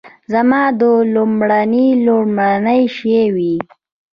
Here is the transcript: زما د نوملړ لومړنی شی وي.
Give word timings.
زما 0.31 0.61
د 0.79 0.81
نوملړ 1.13 1.71
لومړنی 2.05 2.81
شی 2.95 3.21
وي. 3.35 3.55